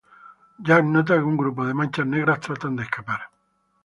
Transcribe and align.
Jack 0.69 0.85
nota 0.93 1.17
que 1.19 1.27
un 1.33 1.37
grupo 1.37 1.63
de 1.63 1.75
manchas 1.79 2.07
negras 2.07 2.39
tratan 2.39 2.75
de 2.75 2.81
escapar. 2.87 3.21